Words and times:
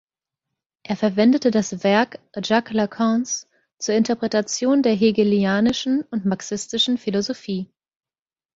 Er 0.81 0.95
verwendete 0.95 1.51
das 1.51 1.83
Werk 1.83 2.17
Jacques 2.41 2.73
Lacans 2.73 3.47
zur 3.77 3.93
Interpretation 3.93 4.81
der 4.81 4.93
hegelianischen 4.95 6.01
und 6.09 6.25
marxistischen 6.25 6.97
Philosophie. 6.97 7.71